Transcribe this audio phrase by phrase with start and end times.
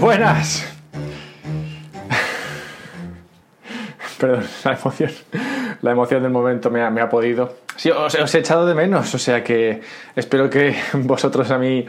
[0.00, 0.74] buenas.
[4.18, 5.10] Perdón, la emoción,
[5.82, 7.56] la emoción del momento me ha, me ha podido.
[7.76, 9.80] Sí, os, os, he echado de menos, o sea que
[10.16, 11.86] espero que vosotros a mí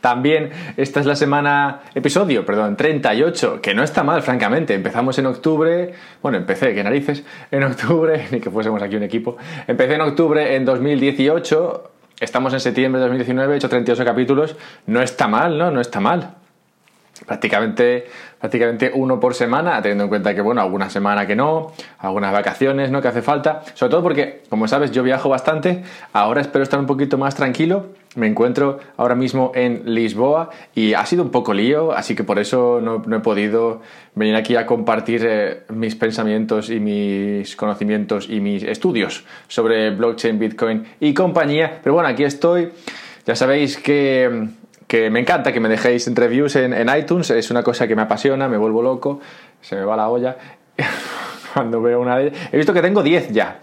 [0.00, 0.50] también.
[0.76, 4.74] Esta es la semana, episodio, perdón, 38, que no está mal, francamente.
[4.74, 9.36] Empezamos en octubre, bueno, empecé, qué narices, en octubre, ni que fuésemos aquí un equipo.
[9.66, 14.56] Empecé en octubre en 2018, estamos en septiembre de 2019, he hecho 38 capítulos.
[14.86, 15.70] No está mal, ¿no?
[15.70, 16.37] No está mal
[17.26, 18.06] prácticamente,
[18.38, 22.90] prácticamente uno por semana, teniendo en cuenta que, bueno, alguna semana que no, algunas vacaciones,
[22.90, 23.02] ¿no?
[23.02, 23.62] Que hace falta.
[23.74, 25.82] Sobre todo porque, como sabes, yo viajo bastante,
[26.12, 27.86] ahora espero estar un poquito más tranquilo.
[28.16, 32.38] Me encuentro ahora mismo en Lisboa y ha sido un poco lío, así que por
[32.38, 33.82] eso no, he podido
[34.14, 40.38] venir aquí a compartir eh, mis pensamientos y mis conocimientos y mis estudios sobre blockchain,
[40.38, 41.80] bitcoin y compañía.
[41.82, 42.70] Pero bueno, aquí estoy.
[43.26, 44.48] Ya sabéis que
[44.88, 48.48] que me encanta que me dejéis reviews en, iTunes, es una cosa que me apasiona,
[48.48, 49.20] me vuelvo loco,
[49.60, 50.36] se me va la olla
[51.54, 52.48] cuando veo una de ellas.
[52.50, 53.60] He visto que tengo 10 ya.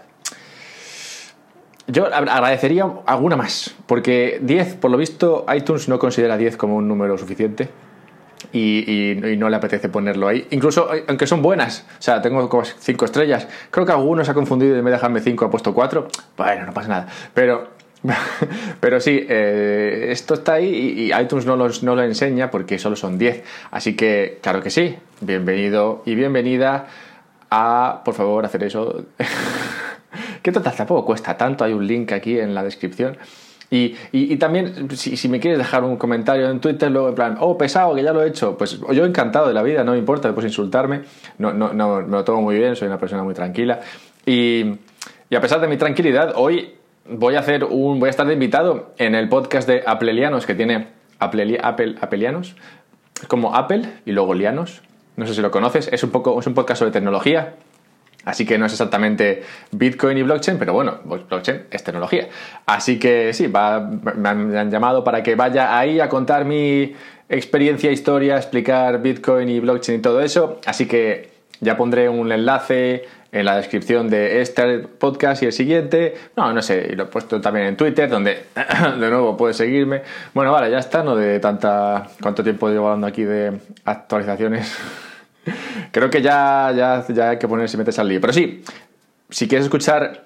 [1.88, 6.88] Yo agradecería alguna más, porque 10, por lo visto, iTunes no considera 10 como un
[6.88, 7.68] número suficiente.
[8.52, 10.46] Y, no le apetece ponerlo ahí.
[10.50, 13.48] Incluso, aunque son buenas, o sea, tengo como 5 estrellas.
[13.70, 16.08] Creo que algunos ha confundido y de dejarme 5 ha puesto 4.
[16.36, 17.08] Bueno, no pasa nada.
[17.34, 17.75] Pero
[18.80, 23.44] Pero sí, eh, esto está ahí y, iTunes no, lo enseña porque solo son 10.
[23.70, 26.86] Así que, claro que sí, bienvenido y bienvenida
[27.50, 29.06] a, por favor, hacer eso.
[30.42, 30.74] ¿Qué total?
[30.74, 33.16] Tampoco cuesta tanto, hay un link aquí en la descripción.
[33.68, 37.96] Y, también, si, me quieres dejar un comentario en Twitter, luego en plan, oh, pesado,
[37.96, 40.52] que ya lo he hecho, pues yo encantado de la vida, no me importa, puedes
[40.52, 41.02] insultarme,
[41.38, 43.80] no, no, no, me lo tomo muy bien, soy una persona muy tranquila.
[44.24, 44.78] Y
[45.34, 46.75] a pesar de mi tranquilidad, hoy
[47.08, 48.00] voy a hacer un.
[48.00, 50.88] Voy a estar de invitado en el podcast de Applelianos que tiene
[51.18, 52.56] Apple, Apple, Appleianos,
[53.28, 54.82] como Apple y luego Lianos.
[55.16, 57.54] No sé si lo conoces, es un, poco, es un podcast sobre tecnología.
[58.24, 62.28] Así que no es exactamente Bitcoin y blockchain, pero bueno, blockchain es tecnología.
[62.66, 66.92] Así que sí, me han llamado para que vaya ahí a contar mi
[67.28, 70.60] experiencia, historia, explicar Bitcoin y blockchain y todo eso.
[70.66, 71.30] Así que
[71.60, 76.14] ya pondré un enlace en la descripción de este podcast y el siguiente.
[76.36, 80.02] No, no sé, y lo he puesto también en Twitter, donde de nuevo puedes seguirme.
[80.34, 82.08] Bueno, vale, ya está, no de tanta.
[82.20, 84.76] ¿Cuánto tiempo llevo hablando aquí de actualizaciones?
[85.92, 88.20] Creo que ya, ya, ya hay que ponerse metes al lío.
[88.20, 88.62] Pero sí,
[89.30, 90.24] si quieres escuchar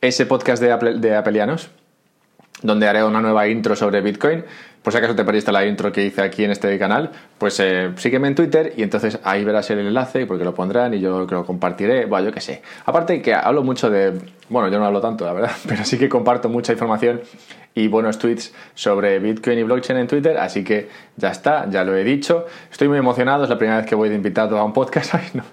[0.00, 1.70] ese podcast de, Apple, de Apelianos,
[2.62, 4.44] donde haré una nueva intro sobre Bitcoin.
[4.82, 7.92] Por si acaso te perdiste la intro que hice aquí en este canal, pues eh,
[7.96, 11.46] sígueme en Twitter y entonces ahí verás el enlace porque lo pondrán y yo lo
[11.46, 12.06] compartiré.
[12.06, 12.62] Bueno, yo qué sé.
[12.84, 14.12] Aparte que hablo mucho de.
[14.48, 17.20] Bueno, yo no hablo tanto, la verdad, pero sí que comparto mucha información
[17.74, 21.96] y buenos tweets sobre Bitcoin y blockchain en Twitter, así que ya está, ya lo
[21.96, 22.46] he dicho.
[22.70, 25.44] Estoy muy emocionado, es la primera vez que voy de invitado a un podcast, no,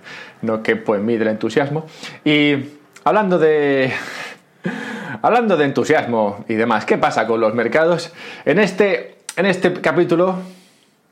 [0.41, 1.85] no quepo en mí del entusiasmo.
[2.25, 2.55] Y
[3.03, 3.93] hablando de
[5.21, 8.13] Hablando de entusiasmo y demás, ¿qué pasa con los mercados?
[8.45, 10.39] En este, en este capítulo,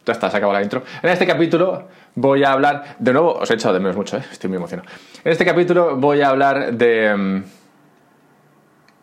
[0.06, 0.84] ya está, se acabó la intro.
[1.04, 4.24] En este capítulo voy a hablar, de nuevo, os he echado de menos mucho, ¿eh?
[4.32, 4.90] estoy muy emocionado.
[5.24, 7.44] En este capítulo voy a hablar de um,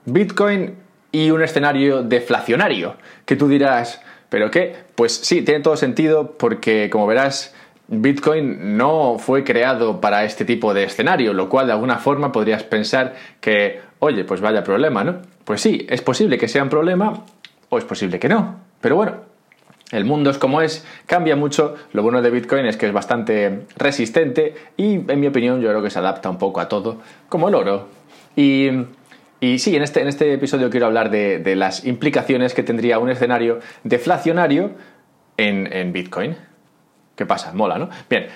[0.07, 0.75] Bitcoin
[1.13, 4.01] y un escenario deflacionario, que tú dirás,
[4.31, 4.75] ¿pero qué?
[4.95, 7.55] Pues sí, tiene todo sentido porque, como verás,
[7.87, 12.63] Bitcoin no fue creado para este tipo de escenario, lo cual de alguna forma podrías
[12.63, 15.17] pensar que, oye, pues vaya problema, ¿no?
[15.45, 17.25] Pues sí, es posible que sea un problema
[17.69, 19.17] o es posible que no, pero bueno,
[19.91, 23.63] el mundo es como es, cambia mucho, lo bueno de Bitcoin es que es bastante
[23.77, 27.49] resistente y en mi opinión yo creo que se adapta un poco a todo, como
[27.49, 27.89] el oro.
[28.37, 28.69] Y,
[29.41, 33.61] sí, en este, en este episodio quiero hablar de, las implicaciones que tendría un escenario
[33.85, 34.73] deflacionario
[35.37, 36.37] en Bitcoin.
[37.17, 37.53] ¿Qué pasa?
[37.53, 37.89] Mola, ¿no?
[38.11, 38.27] Bien,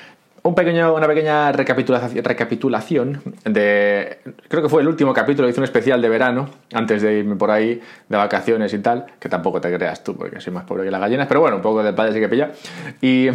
[0.49, 4.19] una pequeña recapitulación, de.
[4.49, 7.51] Creo que fue el último capítulo, hice un especial de verano, antes de irme por
[7.51, 10.91] ahí de vacaciones y tal, que tampoco te creas tú, porque soy más pobre que
[10.91, 12.51] las gallinas, pero bueno, un poco de padre sí que pilla.
[13.01, 13.29] Y.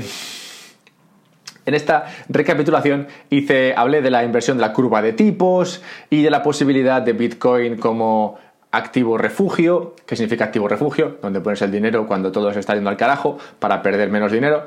[1.65, 6.29] En esta recapitulación hice, hablé de la inversión de la curva de tipos y de
[6.29, 8.37] la posibilidad de Bitcoin como
[8.73, 12.89] activo refugio, que significa activo refugio, donde pones el dinero cuando todo se está yendo
[12.89, 14.65] al carajo para perder menos dinero.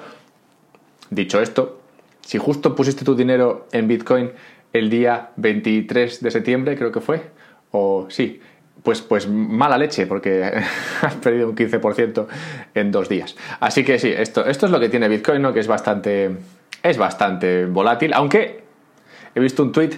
[1.11, 1.81] Dicho esto,
[2.27, 4.33] si justo pusiste tu dinero en Bitcoin
[4.73, 7.23] el día 23 de septiembre, creo que fue,
[7.71, 8.41] o sí,
[8.83, 10.43] pues, pues mala leche, porque
[11.03, 12.27] has perdido un 15%
[12.75, 13.37] en dos días.
[13.61, 15.53] Así que sí, esto, esto es lo que tiene Bitcoin, ¿no?
[15.53, 16.37] que es bastante,
[16.83, 18.65] es bastante volátil, aunque
[19.33, 19.93] he visto un tweet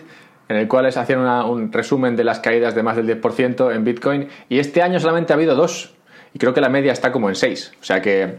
[0.51, 4.29] en el cual hacían un resumen de las caídas de más del 10% en Bitcoin,
[4.51, 5.95] y este año solamente ha habido dos,
[6.35, 8.37] y creo que la media está como en 6, o sea que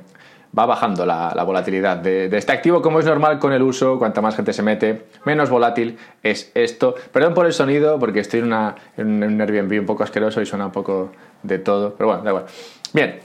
[0.57, 4.35] va bajando la, volatilidad de, este activo, como es normal con el uso, cuanta más
[4.35, 6.95] gente se mete, menos volátil es esto.
[7.11, 10.71] Perdón por el sonido, porque estoy en, un Airbnb un poco asqueroso y suena un
[10.71, 11.11] poco
[11.43, 12.45] de todo, pero bueno, da igual.
[12.93, 13.19] Bien,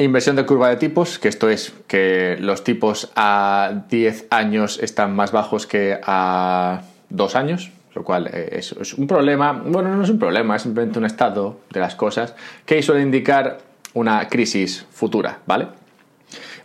[0.00, 5.16] Inversión de curva de tipos, que esto es que los tipos a 10 años están
[5.16, 10.10] más bajos que a 2 años, lo cual eh, es, un problema, bueno, no es
[10.10, 13.58] un problema, es simplemente un estado de las cosas que suele indicar
[13.94, 15.68] una crisis futura, ¿vale?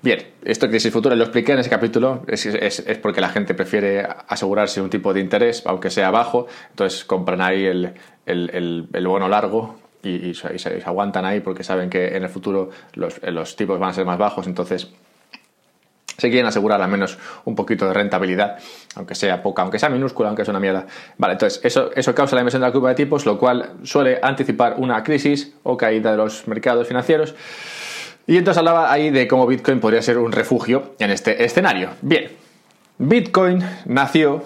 [0.02, 4.82] Bien, esto crisis futura lo expliqué en ese capítulo, es, porque la gente prefiere asegurarse
[4.82, 7.94] un tipo de interés, aunque sea bajo, entonces compran ahí el,
[8.26, 13.80] el bono largo y, se, aguantan ahí porque saben que en el futuro los, tipos
[13.80, 14.92] van a ser más bajos, entonces
[16.24, 18.58] se quieren asegurar al menos un poquito de rentabilidad,
[18.96, 20.86] aunque sea poca, aunque sea minúscula, aunque sea una mierda.
[21.18, 24.20] Vale, entonces eso, eso causa la inversión de la curva de tipos, lo cual suele
[24.24, 27.36] anticipar una crisis o caída de los mercados financieros.
[28.26, 31.90] Y entonces hablaba ahí de cómo Bitcoin podría ser un refugio en este escenario.
[32.02, 32.32] Bien,
[32.98, 34.46] Bitcoin nació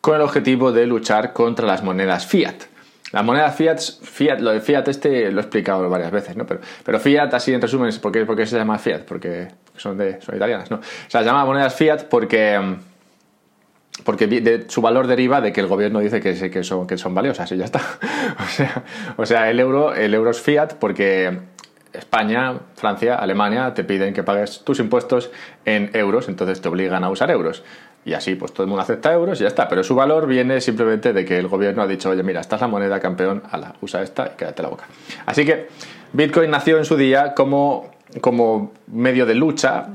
[0.00, 2.54] con el objetivo de luchar contra las monedas fiat.
[3.12, 6.44] La moneda fiat, fiat, lo de fiat este lo he explicado varias veces, ¿no?
[6.44, 9.02] Pero, pero fiat, así en resumen, ¿por qué, ¿por qué se llama fiat?
[9.02, 10.78] Porque son, de, son italianas, ¿no?
[10.78, 12.60] O sea, se llama monedas fiat porque,
[14.04, 17.14] porque de, su valor deriva de que el gobierno dice que, que, son, que son
[17.14, 17.80] valiosas y ya está.
[18.38, 18.84] O sea,
[19.16, 21.38] o sea, el euro, el euro es fiat porque
[21.92, 25.30] España, Francia, Alemania te piden que pagues tus impuestos
[25.64, 27.62] en euros, entonces te obligan a usar euros.
[28.06, 29.68] Y así, pues todo el mundo acepta euros y ya está.
[29.68, 32.62] Pero su valor viene simplemente de que el gobierno ha dicho, oye, mira, esta es
[32.62, 34.84] la moneda campeón, ala, usa esta y quédate la boca.
[35.26, 35.66] Así que
[36.12, 39.88] Bitcoin nació en su día como, como medio de lucha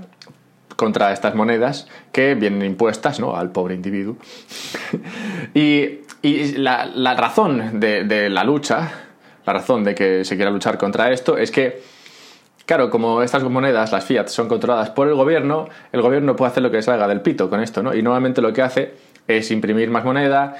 [0.75, 3.37] contra estas monedas que vienen impuestas ¿no?
[3.37, 4.17] al pobre individuo.
[5.53, 6.01] y,
[6.57, 8.91] la, razón de la lucha,
[9.45, 11.81] la razón de que se quiera luchar contra esto es que
[12.65, 16.63] Claro, como estas monedas, las fiat, son controladas por el gobierno, el gobierno puede hacer
[16.63, 17.93] lo que salga del pito con esto, ¿no?
[17.93, 18.93] Y normalmente lo que hace
[19.27, 20.55] es imprimir más moneda,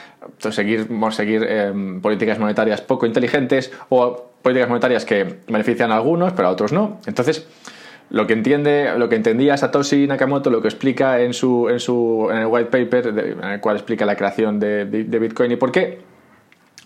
[0.50, 6.48] seguir, seguir em, políticas monetarias poco inteligentes o políticas monetarias que benefician a algunos, pero
[6.48, 7.00] a otros no.
[7.06, 7.48] Entonces,
[8.10, 12.28] lo que entiende, lo que entendía Satoshi Nakamoto, lo que explica en su, en su
[12.32, 14.86] en el white paper, en el cual explica la creación de
[15.20, 16.00] Bitcoin y por qué,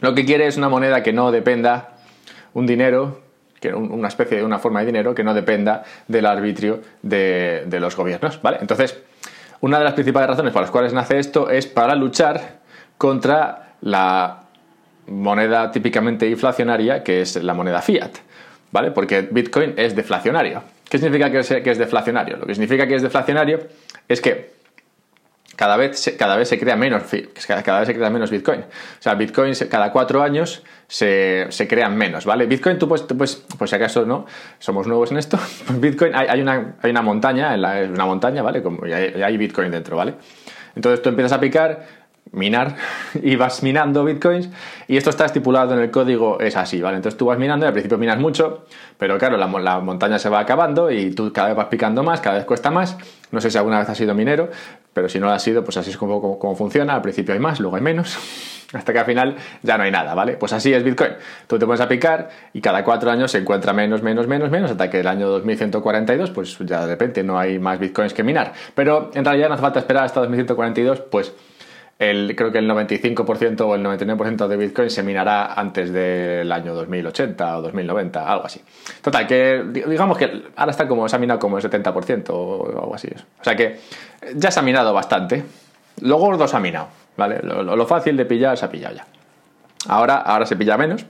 [0.02, 1.96] lo que quiere es una moneda que no dependa
[2.54, 3.25] un dinero
[3.74, 8.42] una especie de una forma de dinero que no dependa del arbitrio de, los gobiernos,
[8.42, 8.58] ¿vale?
[8.62, 8.98] Entonces,
[9.62, 12.60] una de las principales razones por las cuales nace esto es para luchar
[12.98, 14.44] contra la
[15.08, 18.12] moneda típicamente inflacionaria, que es la moneda fiat,
[18.72, 18.92] ¿vale?
[18.92, 20.64] Porque Bitcoin es deflacionario.
[20.90, 21.40] ¿Qué significa que
[21.72, 22.38] es deflacionario?
[22.38, 23.60] Lo que significa que es deflacionario
[24.08, 24.55] es que
[25.56, 27.04] cada vez, se, cada vez se crea menos
[27.48, 28.62] cada vez se crea menos Bitcoin.
[28.62, 32.46] O sea, Bitcoin cada cuatro años se, se crean menos, ¿vale?
[32.46, 34.26] Bitcoin, tú pues, pues, pues si acaso no,
[34.60, 38.62] somos nuevos en esto, Bitcoin hay, una, hay una montaña, en la, una montaña, ¿vale?
[38.62, 40.16] Como, y hay, hay Bitcoin dentro, ¿vale?
[40.76, 42.76] Entonces tú empiezas a picar minar
[43.22, 44.50] y vas minando bitcoins
[44.88, 46.98] y esto está estipulado en el código, es así, ¿vale?
[46.98, 48.66] Entonces tú vas minando y al principio minas mucho,
[48.98, 52.22] pero claro, la, la, montaña se va acabando y tú cada vez vas picando más,
[52.22, 52.98] cada vez cuesta más.
[53.32, 54.50] No sé si alguna vez has sido minero,
[54.96, 56.96] pero si no lo has sido, pues así es como, funciona.
[56.96, 58.18] Al principio hay más, luego hay menos,
[58.74, 60.38] hasta que al final ya no hay nada, ¿vale?
[60.38, 61.12] Pues así es Bitcoin.
[61.48, 64.72] Tú te pones a picar y cada cuatro años se encuentra menos, menos, menos, menos,
[64.72, 68.54] hasta que el año 2142, pues ya de repente no hay más Bitcoins que minar.
[68.74, 71.34] Pero en realidad no hace falta esperar hasta 2142, pues
[71.98, 76.74] el, creo que el 95% o el 99% de Bitcoin se minará antes del año
[76.76, 78.62] 2080 o 2090, algo así.
[79.02, 82.96] Total, que digamos que ahora está como, se ha minado como el 70% o algo
[82.96, 83.08] así.
[83.40, 83.80] O sea que
[84.36, 85.44] ya se ha minado bastante.
[86.02, 87.40] Lo gordo se ha minado, ¿vale?
[87.42, 89.06] Lo, fácil de pillar se ha pillado ya.
[89.88, 91.06] Ahora, ahora se pilla menos,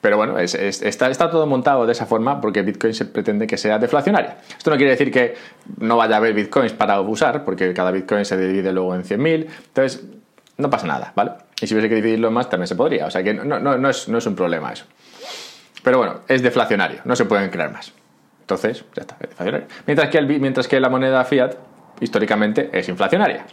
[0.00, 3.78] pero bueno, está, está, todo montado de esa forma porque Bitcoin se pretende que sea
[3.78, 4.38] deflacionaria.
[4.56, 5.34] Esto no quiere decir que
[5.78, 9.46] no vaya a haber Bitcoins para usar, porque cada Bitcoin se divide luego en 100.000.
[9.66, 10.02] Entonces,
[10.56, 11.32] no pasa nada, ¿vale?
[11.60, 13.06] Y si hubiese que dividirlo más, también se podría.
[13.06, 14.84] O sea que no, no, no, es, no es un problema eso.
[15.82, 17.92] Pero bueno, es deflacionario, no se pueden crear más.
[18.40, 19.66] Entonces, ya está, es deflacionario.
[19.86, 21.54] Mientras que, mientras que la moneda fiat,
[22.00, 23.46] históricamente, es inflacionaria.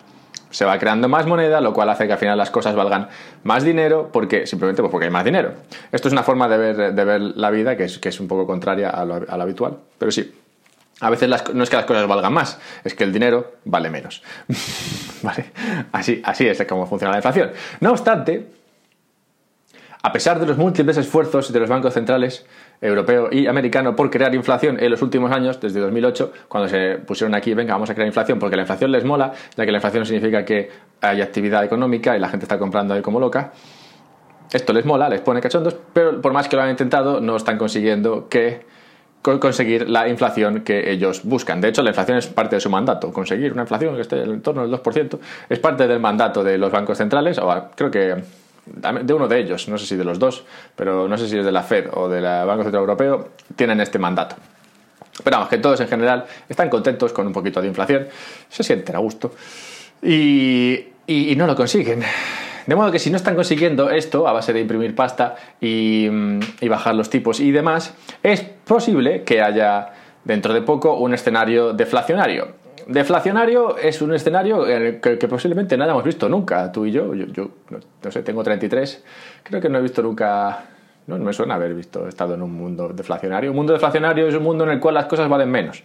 [0.49, 3.07] Se va creando más moneda, lo cual hace que al final las cosas valgan
[3.43, 5.53] más dinero, porque simplemente pues porque hay más dinero.
[5.91, 8.27] Esto es una forma de ver, de ver la vida que es, que es un
[8.27, 9.77] poco contraria a lo, a lo habitual.
[9.99, 10.33] Pero sí,
[11.01, 14.21] a veces no es que las cosas valgan más, es que el dinero vale menos.
[15.91, 17.51] Así, así es como funciona la inflación.
[17.81, 18.47] No obstante,
[20.01, 22.45] a pesar de los múltiples esfuerzos de los bancos centrales
[22.79, 27.35] europeo y americano por crear inflación en los últimos años, desde 2008, cuando se pusieron
[27.35, 30.05] aquí, venga, vamos a crear inflación, porque la inflación les mola, ya que la inflación
[30.05, 30.69] significa que
[31.01, 33.51] hay actividad económica y la gente está comprando ahí como loca.
[34.53, 37.57] Esto les mola, les pone cachondos, pero por más que lo han intentado, no están
[37.57, 38.65] consiguiendo que
[39.21, 41.61] conseguir la inflación que ellos buscan.
[41.61, 43.11] De hecho, la inflación es parte de su mandato.
[43.11, 46.71] Conseguir una inflación que esté en torno del 2% es parte del mandato de los
[46.71, 48.15] bancos centrales, o creo que
[48.65, 50.43] de uno de ellos, no sé si de los dos,
[50.75, 53.99] pero no sé si es de la Fed o del Banco Central Europeo, tienen este
[53.99, 54.35] mandato.
[55.23, 58.07] Pero vamos, que todos en general están contentos con un poquito de inflación,
[58.47, 59.31] se sienten a gusto
[60.01, 60.85] y
[61.35, 62.03] no lo consiguen.
[62.69, 66.07] De modo que si no están consiguiendo esto a base de imprimir pasta y,
[66.67, 69.91] bajar los tipos y demás, es posible que haya
[70.23, 72.49] dentro de poco un escenario deflacionario.
[72.85, 74.65] Deflacionario es un escenario
[75.01, 77.15] que, posiblemente no hayamos visto nunca, tú y yo.
[77.15, 79.03] Yo, no, sé, tengo 33,
[79.41, 80.65] creo que no he visto nunca,
[81.07, 83.49] no, me suena haber visto, estado en un mundo deflacionario.
[83.49, 85.81] Un mundo deflacionario es un mundo en el cual las cosas valen menos.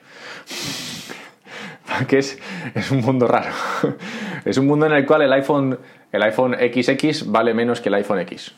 [2.08, 2.38] que es,
[2.74, 3.52] es un mundo raro.
[4.44, 5.78] es un mundo en el cual el iPhone
[6.14, 8.54] el iPhone XX vale menos que el iPhone X.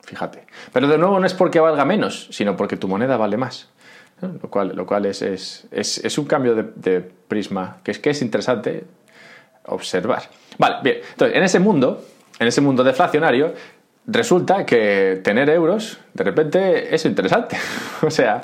[0.00, 0.46] Fíjate.
[0.72, 3.68] Pero de nuevo no es porque valga menos, sino porque tu moneda vale más.
[4.22, 8.84] Lo cual, lo cual es, es, un cambio de, prisma que es, que es interesante
[9.66, 10.22] observar.
[10.56, 10.96] Vale, bien.
[11.10, 12.02] Entonces, en ese mundo,
[12.38, 13.52] en ese mundo deflacionario,
[14.08, 17.56] resulta que tener euros de repente es interesante.
[18.02, 18.40] o sea,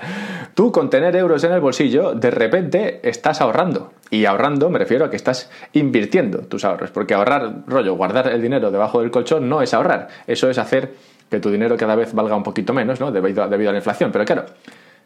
[0.55, 3.93] tú con tener euros en el bolsillo, de repente estás ahorrando.
[4.11, 6.91] Y ahorrando me refiero a que estás invirtiendo tus ahorros.
[6.91, 10.09] Porque ahorrar, rollo, guardar el dinero debajo del colchón no es ahorrar.
[10.27, 10.93] Eso es hacer
[11.31, 13.11] que tu dinero cada vez valga un poquito menos, ¿no?
[13.11, 14.13] Debido a, debido a la inflación.
[14.13, 14.45] Pero claro,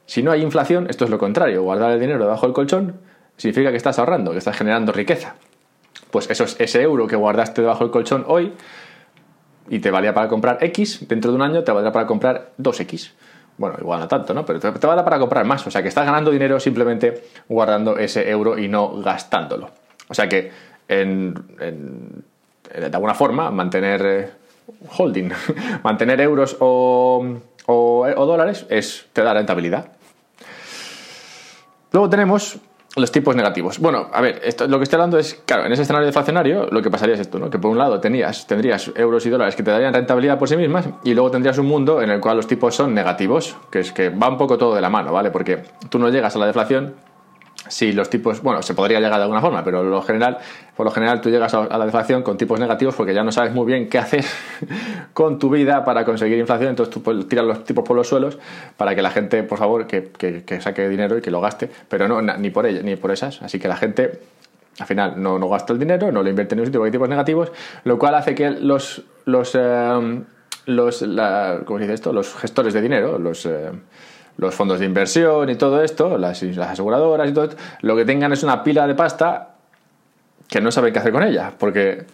[0.05, 1.63] si no hay inflación, esto es lo contrario.
[1.63, 2.97] Guardar el dinero debajo del colchón
[3.37, 5.37] significa que estás ahorrando, que estás generando riqueza.
[6.11, 8.53] Pues eso es ese euro que guardaste debajo del colchón hoy
[9.69, 13.13] y te valía para comprar X, dentro de un año te valdrá para comprar 2X.
[13.57, 14.47] Bueno, igual no tanto, ¿no?
[14.47, 15.67] Pero te, va a dar para comprar más.
[15.67, 19.71] O sea que estás ganando dinero simplemente guardando ese euro y no gastándolo.
[20.09, 20.51] O sea que,
[20.87, 24.31] en, de alguna forma, mantener eh,
[24.97, 25.31] holding,
[25.83, 29.93] mantener euros o, o dólares es, te da rentabilidad.
[31.91, 32.59] Luego tenemos
[32.97, 33.79] los tipos negativos.
[33.79, 36.83] Bueno, a ver, esto, lo que estoy hablando es, claro, en ese escenario deflacionario lo
[36.83, 37.51] que pasaría es esto, ¿no?
[37.51, 40.57] Que por un lado tenías, tendrías euros y dólares que te darían rentabilidad por sí
[40.57, 43.93] mismas y luego tendrías un mundo en el cual los tipos son negativos, que es
[43.93, 45.31] que va un poco todo de la mano, ¿vale?
[45.31, 46.95] Porque tú no llegas a la deflación
[47.69, 50.39] si los tipos, bueno, se podría llegar de alguna forma, pero lo general,
[50.77, 53.53] por lo general tú llegas a la deflación con tipos negativos porque ya no sabes
[53.53, 54.25] muy bien qué hacer
[55.13, 58.39] con tu vida para conseguir inflación, entonces tú pues, tiras los tipos por los suelos
[58.77, 62.21] para que la gente, por favor, que, saque dinero y que lo gaste, pero no,
[62.23, 64.21] ni por ella, ni por esas, así que la gente
[64.79, 66.93] al final no, no gasta el dinero, no lo invierte en un sitio porque hay
[66.93, 67.53] tipos negativos,
[67.85, 70.23] lo cual hace que los, los, eh,
[70.67, 71.05] los
[71.65, 72.13] ¿cómo se dice esto?
[72.13, 73.47] Los gestores de dinero, los...
[73.47, 73.71] Eh,
[74.39, 78.33] los fondos de inversión y todo esto, las, aseguradoras y todo esto, lo que tengan
[78.33, 79.57] es una pila de pasta
[80.49, 82.07] que no saben qué hacer con ella, porque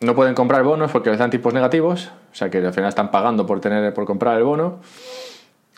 [0.00, 3.10] no pueden comprar bonos porque les dan tipos negativos, o sea que al final están
[3.10, 4.80] pagando por, tener, por comprar el bono,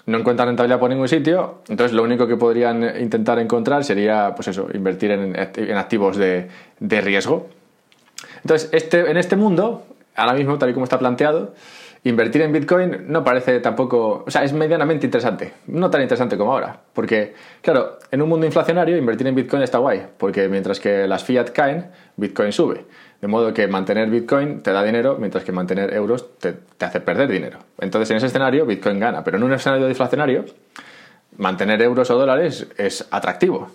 [0.06, 4.48] no encuentran rentabilidad por ningún sitio, entonces lo único que podrían intentar encontrar sería, pues
[4.48, 6.48] eso, invertir en, activos de,
[6.80, 7.46] de, riesgo.
[8.42, 11.54] Entonces, este, en este mundo, ahora mismo, tal y como está planteado,
[12.04, 16.52] Invertir en Bitcoin no parece tampoco, o sea, es medianamente interesante, no tan interesante como
[16.52, 21.06] ahora, porque, claro, en un mundo inflacionario invertir en Bitcoin está guay, porque mientras que
[21.06, 22.84] las fiat caen, Bitcoin sube.
[23.20, 27.28] De modo que mantener Bitcoin te da dinero, mientras que mantener euros te, hace perder
[27.28, 27.60] dinero.
[27.78, 30.44] Entonces, en ese escenario, Bitcoin gana, pero en un escenario inflacionario,
[31.36, 33.70] mantener euros o dólares es atractivo.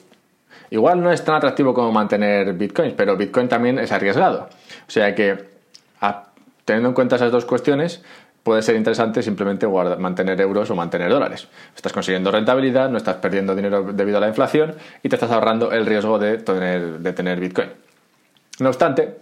[0.69, 4.49] Igual no es tan atractivo como mantener Bitcoin, pero Bitcoin también es arriesgado.
[4.85, 5.45] O sea que
[6.67, 8.01] teniendo en cuenta esas dos cuestiones,
[8.43, 11.47] puede ser interesante simplemente mantener euros o mantener dólares.
[11.73, 15.71] Estás consiguiendo rentabilidad, no estás perdiendo dinero debido a la inflación y te estás ahorrando
[15.71, 17.69] el riesgo de tener, de tener Bitcoin.
[18.59, 19.15] No obstante,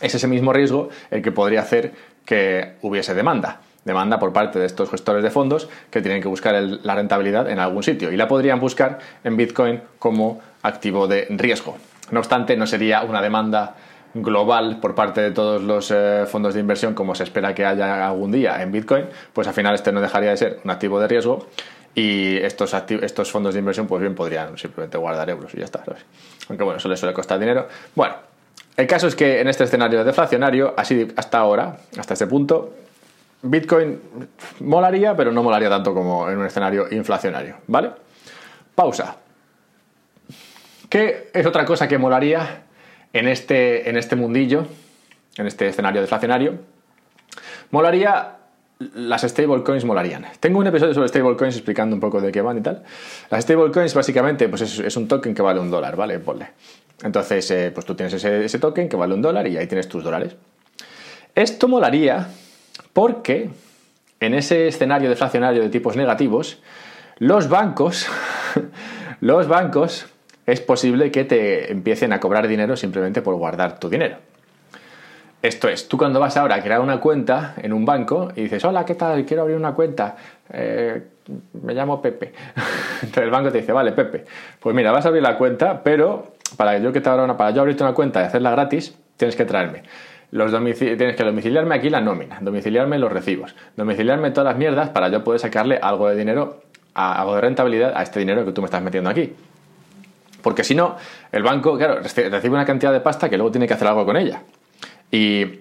[0.00, 1.92] es ese mismo riesgo el que podría hacer
[2.24, 3.60] que hubiese demanda.
[3.84, 7.60] Demanda por parte de estos gestores de fondos que tienen que buscar la rentabilidad en
[7.60, 11.76] algún sitio y la podrían buscar en Bitcoin como activo de riesgo.
[12.10, 13.76] No obstante, no sería una demanda
[14.14, 18.06] global por parte de todos los eh, fondos de inversión como se espera que haya
[18.06, 21.08] algún día en Bitcoin, pues al final este no dejaría de ser un activo de
[21.08, 21.46] riesgo
[21.94, 25.82] y estos, estos fondos de inversión pues bien podrían simplemente guardar euros y ya está.
[26.48, 27.68] Aunque bueno, eso le suele costar dinero.
[27.94, 28.14] Bueno,
[28.76, 32.72] el caso es que en este escenario deflacionario, así hasta ahora, hasta este punto,
[33.42, 34.00] Bitcoin
[34.60, 37.90] molaría, pero no molaría tanto como en un escenario inflacionario, ¿vale?
[38.74, 39.16] Pausa.
[40.88, 42.62] ¿Qué es otra cosa que molaría
[43.12, 44.66] en este, en este mundillo,
[45.36, 46.58] en este escenario deflacionario,
[47.70, 48.36] molaría
[48.94, 50.26] las stablecoins molarían.
[50.40, 52.82] Tengo un episodio sobre stablecoins explicando un poco de qué van y tal.
[53.30, 56.18] Las stablecoins básicamente pues es, un token que vale un dólar, ¿vale?
[56.18, 56.48] Ponle.
[57.02, 59.88] Entonces, eh, pues tú tienes ese, ese, token que vale un dólar y ahí tienes
[59.88, 60.36] tus dólares.
[61.34, 62.28] Esto molaría
[62.92, 63.50] porque
[64.20, 66.60] en ese escenario deflacionario de tipos negativos,
[67.18, 68.06] Los bancos,
[69.20, 70.06] los bancos
[70.52, 74.16] es posible que te empiecen a cobrar dinero simplemente por guardar tu dinero.
[75.40, 78.62] Esto es, tú cuando vas ahora a crear una cuenta en un banco y dices,
[78.64, 79.24] hola, ¿qué tal?
[79.24, 80.14] Quiero abrir una cuenta.
[80.52, 81.02] Eh,
[81.62, 82.34] me llamo Pepe.
[83.02, 84.26] Entonces el banco te dice, vale, Pepe,
[84.60, 87.50] pues mira, vas a abrir la cuenta, pero para yo que te abra una, para
[87.50, 89.82] yo abrirte una cuenta y hacerla gratis, tienes que traerme.
[90.32, 95.08] Los tienes que domiciliarme aquí la nómina, domiciliarme los recibos, domiciliarme todas las mierdas para
[95.08, 96.60] yo poder sacarle algo de dinero,
[96.92, 99.34] algo de rentabilidad a este dinero que tú me estás metiendo aquí.
[100.42, 100.96] Porque si no,
[101.30, 104.16] el banco, claro, recibe una cantidad de pasta que luego tiene que hacer algo con
[104.16, 104.42] ella.
[105.10, 105.60] Y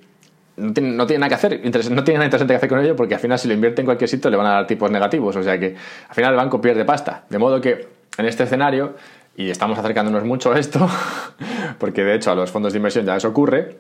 [0.58, 3.20] no tiene, nada que hacer, no tiene nada interesante que hacer con ello porque al
[3.20, 5.36] final si lo invierte en cualquier sitio le van a dar tipos negativos.
[5.36, 5.76] O sea que
[6.08, 7.26] al final el banco pierde pasta.
[7.30, 8.96] De modo que en este escenario,
[9.36, 10.88] y estamos acercándonos mucho a esto,
[11.80, 13.78] porque de hecho a los fondos de inversión ya eso ocurre,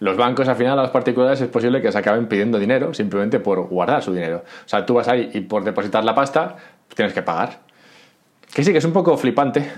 [0.00, 3.38] los bancos al final a los particulares es posible que se acaben pidiendo dinero simplemente
[3.38, 4.44] por guardar su dinero.
[4.64, 6.56] O sea, tú vas ahí y por depositar la pasta
[6.94, 7.60] tienes que pagar.
[8.52, 9.70] Que sí, que es un poco flipante,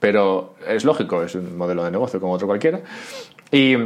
[0.00, 2.80] pero es lógico, es un modelo de negocio como otro cualquiera.
[3.50, 3.76] Y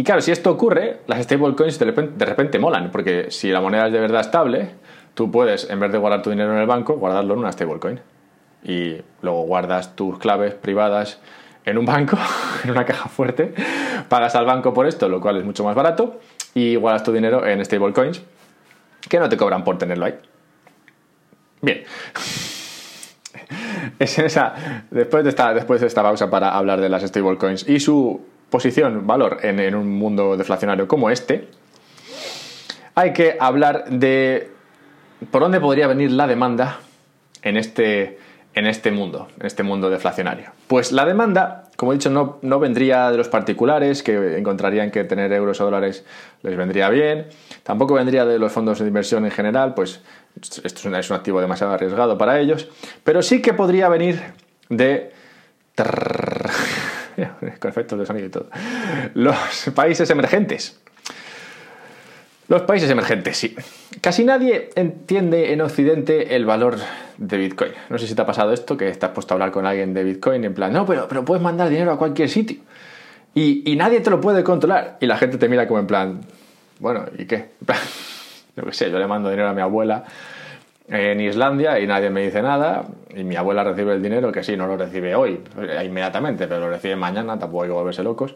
[0.00, 3.60] y claro, si esto ocurre, las stablecoins de repente, de repente molan, porque si la
[3.60, 4.70] moneda es de verdad estable,
[5.12, 8.00] tú puedes, en vez de guardar tu dinero en el banco, guardarlo en una stablecoin.
[8.64, 11.20] Y luego guardas tus claves privadas
[11.64, 12.16] en un banco,
[12.64, 13.52] en una caja fuerte,
[14.08, 16.20] pagas al banco por esto, lo cual es mucho más barato,
[16.54, 18.22] y guardas tu dinero en stablecoins,
[19.06, 20.14] que no te cobran por tenerlo ahí.
[21.60, 21.82] Bien.
[23.98, 27.80] Es esa, después, de esta, después de esta pausa para hablar de las stablecoins y
[27.80, 31.48] su posición, valor en, un mundo deflacionario como este,
[32.94, 34.50] hay que hablar de
[35.30, 36.80] por dónde podría venir la demanda
[37.42, 38.18] en este,
[38.54, 40.50] en este mundo, en este mundo deflacionario.
[40.66, 45.04] Pues la demanda, como he dicho, no, no, vendría de los particulares que encontrarían que
[45.04, 46.04] tener euros o dólares
[46.42, 47.26] les vendría bien,
[47.62, 50.02] tampoco vendría de los fondos de inversión en general, pues
[50.40, 52.68] esto es un, activo demasiado arriesgado para ellos,
[53.04, 54.20] pero sí que podría venir
[54.68, 55.12] de
[57.58, 58.48] con efectos de sonido y todo.
[59.14, 60.80] Los países emergentes.
[62.50, 63.54] Los países emergentes, sí.
[64.00, 66.78] Casi nadie entiende en Occidente el valor
[67.16, 67.70] de Bitcoin.
[67.88, 70.02] No sé si te ha pasado esto, que estás puesto a hablar con alguien de
[70.02, 72.58] Bitcoin en plan, no, pero, pero puedes mandar dinero a cualquier sitio.
[73.36, 74.96] Y, nadie te lo puede controlar.
[75.00, 76.22] Y la gente te mira como en plan,
[76.80, 77.50] bueno, ¿y qué?
[78.56, 80.02] Yo qué sé, yo le mando dinero a mi abuela
[80.88, 82.84] en Islandia y nadie me dice nada
[83.14, 86.62] y mi abuela recibe el dinero que sí, no lo recibe hoy eh, inmediatamente, pero
[86.62, 88.34] lo recibe mañana, tampoco hay que volverse locos.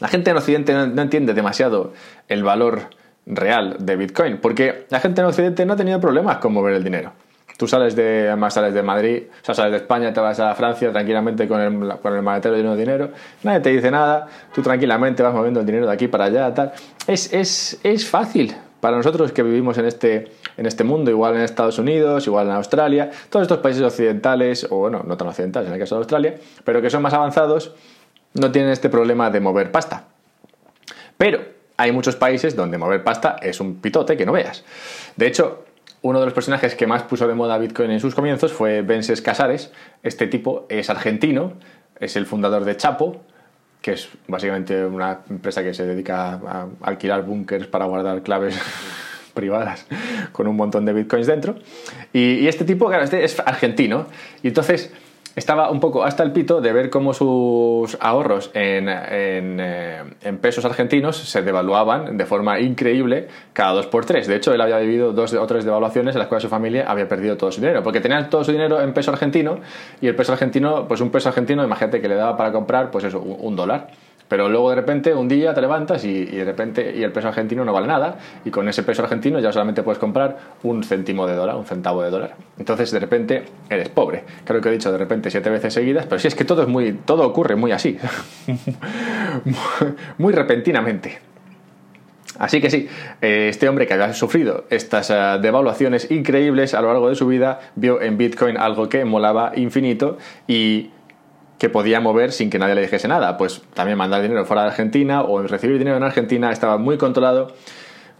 [0.00, 1.92] La gente en Occidente no, entiende demasiado
[2.28, 2.84] el valor
[3.28, 6.82] real de Bitcoin, porque la gente en Occidente no ha tenido problemas con mover el
[6.82, 7.12] dinero.
[7.56, 10.54] Tú sales de, además sales de Madrid, o sea, sales de España, te vas a
[10.54, 13.10] Francia tranquilamente con el, con el maletero lleno de dinero,
[13.42, 16.72] nadie te dice nada, tú tranquilamente vas moviendo el dinero de aquí para allá, tal.
[17.06, 21.42] Es, es, es fácil para nosotros que vivimos en este, en este mundo, igual en
[21.42, 25.74] Estados Unidos, igual en Australia, todos estos países occidentales, o bueno, no tan occidentales en
[25.74, 27.74] el caso de Australia, pero que son más avanzados,
[28.34, 30.04] no tienen este problema de mover pasta.
[31.16, 34.64] Pero hay muchos países donde mover pasta es un pitote que no veas.
[35.16, 35.64] De hecho,
[36.02, 39.22] uno de los personajes que más puso de moda Bitcoin en sus comienzos fue Vences
[39.22, 39.72] Casares.
[40.02, 41.54] Este tipo es argentino,
[41.98, 43.22] es el fundador de Chapo,
[43.80, 48.58] que es básicamente una empresa que se dedica a alquilar búnkers para guardar claves
[49.34, 49.86] privadas
[50.32, 51.56] con un montón de bitcoins dentro.
[52.12, 54.06] Y, este tipo, este es argentino.
[54.42, 54.92] Y entonces
[55.38, 61.16] estaba un poco hasta el pito de ver cómo sus ahorros eh, en, pesos argentinos
[61.16, 64.26] se devaluaban de forma increíble cada dos por tres.
[64.26, 67.08] De hecho, él había vivido dos o tres devaluaciones en las cuales su familia había
[67.08, 69.60] perdido todo su dinero, porque tenían todo su dinero en peso argentino
[70.00, 73.04] y el peso argentino, pues un peso argentino, imagínate que le daba para comprar, pues
[73.04, 73.88] eso, un dólar.
[74.28, 77.64] Pero luego de repente un día te levantas y, de repente y el peso argentino
[77.64, 81.34] no vale nada y con ese peso argentino ya solamente puedes comprar un céntimo de
[81.34, 82.36] dólar, un centavo de dólar.
[82.58, 84.24] Entonces de repente eres pobre.
[84.44, 86.68] Creo que he dicho de repente siete veces seguidas, pero sí es que todo es
[86.68, 87.98] muy todo ocurre muy así.
[90.18, 91.18] muy repentinamente.
[92.38, 92.88] Así que sí,
[93.20, 97.26] eh, este hombre que había sufrido estas eh, devaluaciones increíbles a lo largo de su
[97.26, 100.90] vida vio en Bitcoin algo que molaba infinito y
[101.58, 103.36] que podía mover sin que nadie le dijese nada.
[103.36, 107.52] Pues también mandar dinero fuera de Argentina o recibir dinero en Argentina estaba muy controlado.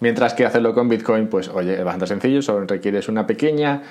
[0.00, 3.82] Mientras que hacerlo con Bitcoin, pues oye, es bastante sencillo, solo requieres una pequeña.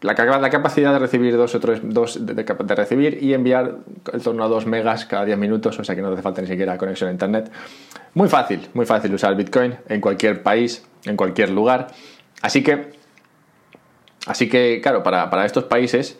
[0.00, 3.76] La, la capacidad de recibir dos o tres, dos, de, de, recibir y enviar
[4.12, 6.48] en torno a 2 megas cada 10 minutos, o sea que no hace falta ni
[6.48, 7.52] siquiera conexión a internet.
[8.14, 11.86] Muy fácil, muy fácil usar Bitcoin en cualquier país, en cualquier lugar.
[12.40, 12.94] Así que,
[14.26, 16.18] así que claro, para, para estos países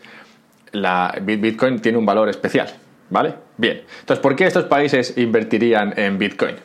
[0.73, 2.67] la Bitcoin tiene un valor especial,
[3.09, 3.35] ¿vale?
[3.57, 6.55] Bien, entonces, ¿por qué estos países invertirían en Bitcoin?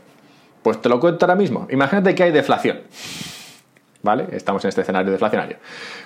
[0.62, 1.68] Pues te lo cuento ahora mismo.
[1.70, 2.80] Imagínate que hay deflación.
[4.00, 4.28] ¿Vale?
[4.30, 5.56] Estamos en este escenario deflacionario.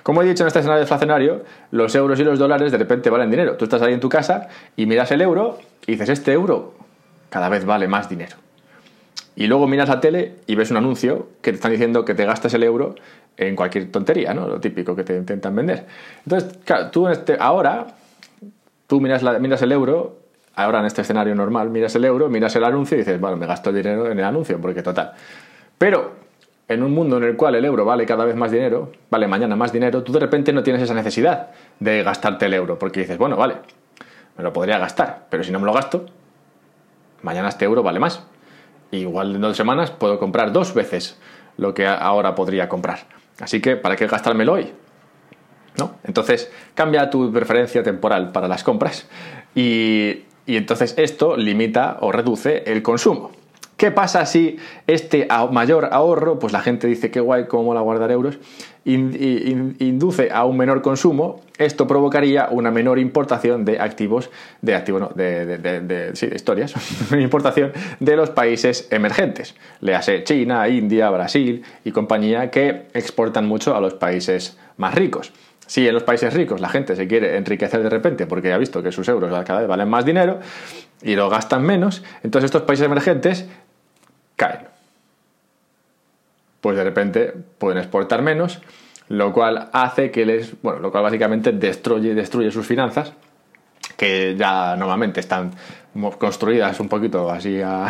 [0.03, 3.31] Como he dicho, en este escenario deflacionario, los euros y los dólares de repente valen
[3.31, 3.57] dinero.
[3.57, 6.75] Tú estás ahí en tu casa y miras el euro y dices, este euro
[7.29, 8.37] cada vez vale más dinero.
[9.37, 12.25] Y luego miras la tele y ves un anuncio que te están diciendo que te
[12.25, 12.95] gastas el euro
[13.37, 14.47] en cualquier tontería, ¿no?
[14.49, 15.87] Lo típico que te intentan vender.
[16.25, 17.87] Entonces, claro, tú este, ahora,
[18.87, 20.19] tú miras, la, miras el euro,
[20.55, 23.47] ahora en este escenario normal, miras el euro, miras el anuncio y dices, bueno, me
[23.47, 25.13] gasto el dinero en el anuncio, porque total.
[25.79, 26.13] Pero
[26.69, 29.57] en un mundo en el cual el euro vale cada vez más dinero, vale mañana
[29.57, 33.19] más dinero, tú de repente no tienes esa necesidad de gastarte el euro, porque dices,
[33.19, 33.57] bueno, vale,
[34.37, 36.07] me lo podría gastar, pero si no me lo gasto,
[37.23, 38.25] mañana este euro vale más.
[38.91, 41.19] igual en dos semanas puedo comprar dos veces
[41.57, 43.01] lo que ahora podría comprar.
[43.43, 44.73] Así que, ¿para qué gastármelo hoy?
[45.77, 45.97] ¿No?
[46.05, 49.09] Entonces, cambia tu preferencia temporal para las compras
[49.53, 53.33] y, entonces esto limita o reduce el consumo.
[53.77, 58.13] ¿Qué pasa si este mayor ahorro, pues la gente dice que guay, cómo mola guardar
[58.13, 58.39] euros,
[58.85, 61.41] induce a un menor consumo?
[61.59, 66.75] Esto provocaría una menor importación de activos, de activos, de historias,
[67.13, 73.77] importación de los países emergentes, le hace China, India, Brasil y compañía que exportan mucho
[73.77, 75.33] a los países más ricos.
[75.67, 78.83] Si en los países ricos la gente se quiere enriquecer de repente porque ha visto
[78.83, 80.41] que sus euros cada vez valen más dinero
[81.01, 83.47] y lo gastan menos, entonces estos países emergentes
[84.37, 84.72] caen.
[86.63, 88.63] Pues de repente pueden exportar menos,
[89.09, 93.13] lo cual hace que les, bueno, lo cual básicamente destruye, destruye sus finanzas,
[93.97, 95.51] que ya normalmente están
[96.19, 97.89] construidas un poquito así a,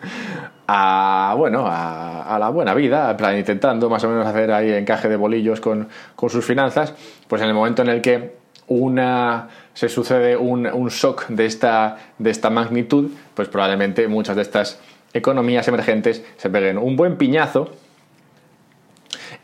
[0.68, 5.16] a bueno, a, la buena vida, plan, intentando más o menos hacer ahí encaje de
[5.16, 6.94] bolillos con, con sus finanzas,
[7.28, 8.36] pues en el momento en el que
[8.68, 14.42] una se sucede un, un shock de esta, de esta magnitud, pues probablemente muchas de
[14.42, 14.80] estas
[15.12, 17.70] economías emergentes se peguen un buen piñazo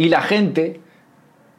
[0.01, 0.81] y la gente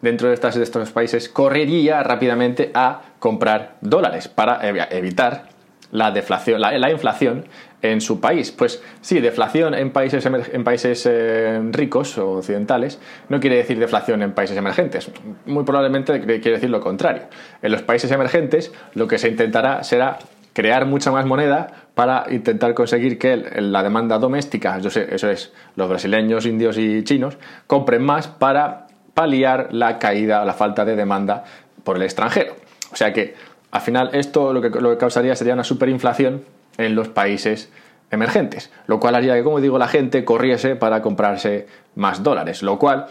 [0.02, 5.50] dentro de, estas, de estos países correría rápidamente a comprar dólares para evitar
[5.92, 7.46] la deflación, la, inflación
[7.84, 8.52] en su país.
[8.52, 13.00] Pues sí, deflación en países, en países eh, ricos o occidentales
[13.30, 15.12] no quiere decir deflación en países emergentes.
[15.46, 17.26] Muy probablemente quiere decir lo contrario.
[17.62, 20.18] En los países emergentes lo que se intentará será
[20.54, 25.54] crear mucha más moneda para intentar conseguir que la demanda doméstica, yo sé, eso es,
[25.76, 27.38] los brasileños, indios y chinos,
[27.68, 31.44] compren más para paliar la caída la falta de demanda
[31.84, 32.56] por el extranjero.
[32.92, 33.36] O sea que
[33.72, 36.44] al final esto lo que, lo que causaría sería una superinflación
[36.78, 37.72] en los países
[38.12, 42.78] emergentes, lo cual haría que, como digo, la gente corriese para comprarse más dólares, lo
[42.78, 43.08] cual,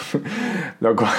[0.80, 1.10] lo cual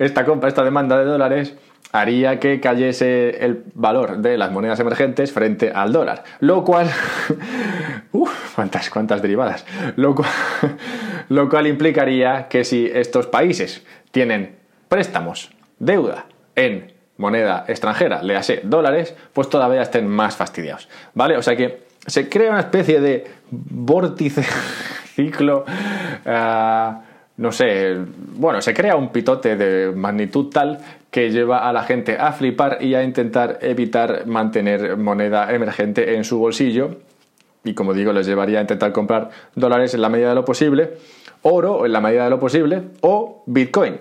[0.00, 1.54] esta compra, esta demanda de dólares
[1.92, 6.90] haría que cayese el valor de las monedas emergentes frente al dólar, lo cual,
[8.12, 9.64] uf, cuántas, cuántas derivadas,
[9.96, 10.30] lo cual,
[11.28, 14.56] lo cual implicaría que si estos países tienen
[14.88, 21.36] préstamos, deuda en moneda extranjera, le hace dólares, pues todavía estén más fastidiados, ¿vale?
[21.36, 24.42] O sea que se crea una especie de vórtice,
[25.14, 25.64] ciclo,
[26.24, 26.92] uh,
[27.36, 27.96] no sé,
[28.34, 30.78] bueno, se crea un pitote de magnitud tal
[31.10, 36.24] que lleva a la gente a flipar y a intentar evitar mantener moneda emergente en
[36.24, 36.96] su bolsillo.
[37.64, 40.94] Y como digo, les llevaría a intentar comprar dólares en la medida de lo posible,
[41.42, 43.96] oro en la medida de lo posible o Bitcoin.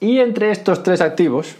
[0.00, 1.56] Y entre estos tres activos,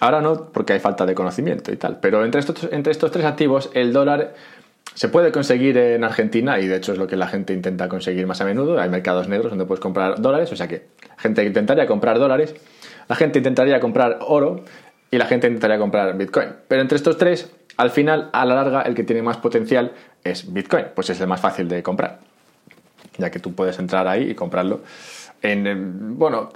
[0.00, 3.24] ahora no porque hay falta de conocimiento y tal, pero entre estos, entre estos tres
[3.24, 4.34] activos el dólar
[4.94, 8.26] se puede conseguir en Argentina y de hecho es lo que la gente intenta conseguir
[8.26, 8.80] más a menudo.
[8.80, 10.86] Hay mercados negros donde puedes comprar dólares, o sea que
[11.18, 12.54] gente intentaría comprar dólares,
[13.08, 14.64] la gente intentaría comprar oro
[15.10, 16.50] y la gente intentaría comprar Bitcoin.
[16.68, 19.92] Pero entre estos tres, al final, a la larga, el que tiene más potencial
[20.22, 22.20] es Bitcoin, pues es el más fácil de comprar,
[23.16, 24.82] ya que tú puedes entrar ahí y comprarlo
[25.42, 26.50] en, bueno,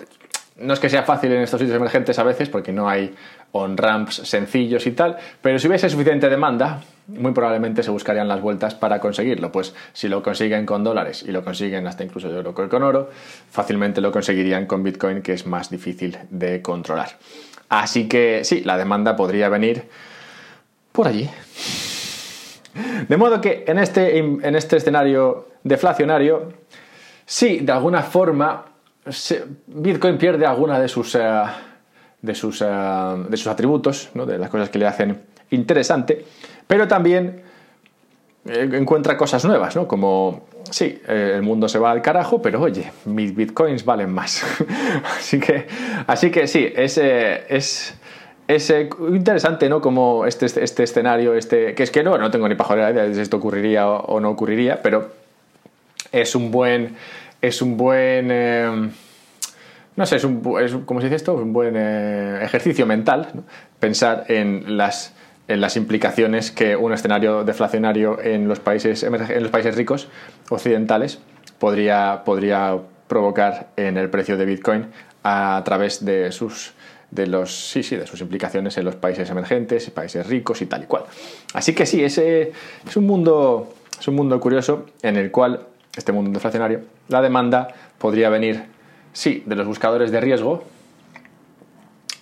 [0.56, 3.14] no es que sea fácil en estos sitios emergentes a veces porque no hay
[3.52, 8.74] on-ramps sencillos y tal, pero si hubiese suficiente demanda, muy probablemente se buscarían las vueltas
[8.74, 9.52] para conseguirlo.
[9.52, 13.10] Pues si lo consiguen con dólares y lo consiguen hasta incluso yo con oro,
[13.50, 17.10] fácilmente lo conseguirían con Bitcoin, que es más difícil de controlar.
[17.68, 19.84] Así que sí, la demanda podría venir
[20.92, 21.28] por allí.
[23.08, 26.52] De modo que en este, en este escenario deflacionario,
[27.26, 28.64] sí, de alguna forma,
[29.66, 31.42] Bitcoin pierde alguna de sus, eh,
[32.22, 32.66] de sus, eh,
[33.28, 34.24] de sus atributos, ¿no?
[34.24, 36.24] de las cosas que le hacen interesante,
[36.66, 37.42] pero también
[38.46, 39.86] eh, encuentra cosas nuevas, ¿no?
[39.86, 44.42] Como, sí, eh, el mundo se va al carajo, pero oye, mis bitcoins valen más.
[45.18, 45.66] así, que,
[46.06, 47.94] así que sí, es, es,
[48.48, 48.74] es
[49.10, 49.80] interesante, ¿no?
[49.80, 53.14] Como este, este escenario, este, que es que no, no tengo ni pajolera idea de
[53.14, 55.10] si esto ocurriría o, no ocurriría, pero
[56.12, 56.96] es un buen
[57.40, 58.92] es un buen...
[59.96, 61.34] no sé, es, un, es, ¿cómo se dice esto?
[61.34, 63.28] Un buen eh, ejercicio mental
[63.78, 65.14] pensar en las,
[65.48, 70.08] en las implicaciones que un escenario deflacionario en los países, en los países ricos
[70.48, 71.18] occidentales
[71.58, 74.86] podría, podría provocar en el precio de Bitcoin
[75.22, 76.72] a través de sus
[77.10, 80.84] de los sí sí de sus implicaciones en los países emergentes países ricos y tal
[80.84, 81.04] y cual
[81.52, 82.52] así que sí ese
[82.88, 87.68] es un mundo es un mundo curioso en el cual este mundo deflacionario la demanda
[87.98, 88.64] podría venir
[89.12, 90.64] sí de los buscadores de riesgo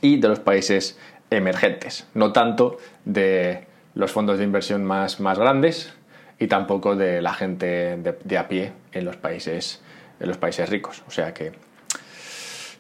[0.01, 0.99] y de los países
[1.31, 5.93] emergentes no tanto de los fondos de inversión más, más grandes
[6.39, 9.83] y tampoco de la gente de, a pie en los países
[10.19, 11.53] en los países ricos o sea que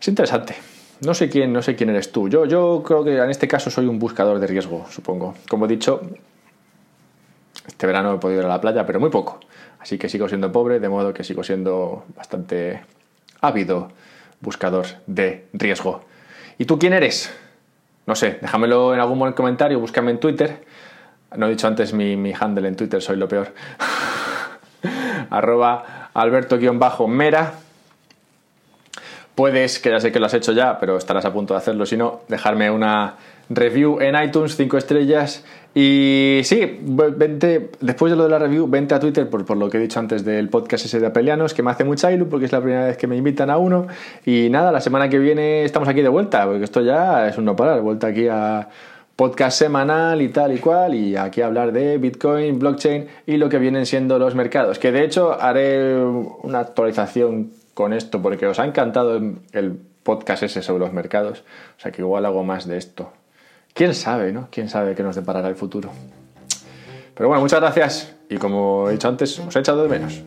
[0.00, 0.56] es interesante
[1.00, 2.28] no sé quién, no sé quién eres tú.
[2.28, 5.34] Yo, yo creo que en este caso soy un buscador de riesgo, supongo.
[5.48, 6.02] Como he dicho,
[7.66, 9.40] este verano he podido ir a la playa, pero muy poco.
[9.78, 12.82] Así que sigo siendo pobre, de modo que sigo siendo bastante
[13.40, 13.92] ávido
[14.40, 16.04] buscador de riesgo.
[16.58, 17.32] ¿Y tú quién eres?
[18.06, 20.64] No sé, déjamelo en algún comentario, búscame en Twitter.
[21.36, 23.54] No he dicho antes mi, mi handle en Twitter, soy lo peor.
[25.30, 27.54] Arroba alberto-mera
[29.40, 31.86] Puedes, que ya sé que lo has hecho ya, pero estarás a punto de hacerlo,
[31.86, 33.14] si no, dejarme una
[33.48, 35.46] review en iTunes, 5 estrellas.
[35.74, 39.70] Y sí, vente, después de lo de la review, vente a Twitter por, por lo
[39.70, 42.44] que he dicho antes del podcast ese de Apelianos, que me hace mucha ilu porque
[42.44, 43.86] es la primera vez que me invitan a uno.
[44.26, 47.46] Y nada, la semana que viene estamos aquí de vuelta, porque esto ya es un
[47.46, 48.68] no parar, vuelta aquí a
[49.16, 53.58] podcast semanal y tal y cual, y aquí hablar de Bitcoin, blockchain y lo que
[53.58, 54.78] vienen siendo los mercados.
[54.78, 59.16] Que de hecho haré una actualización con esto porque os ha encantado
[59.52, 61.44] el podcast ese sobre los mercados.
[61.78, 63.10] O sea que igual hago más de esto.
[63.72, 64.48] ¿Quién sabe, no?
[64.50, 65.90] ¿Quién sabe qué nos deparará el futuro?
[67.14, 70.22] Pero bueno, muchas gracias y como he dicho antes, os he echado de menos.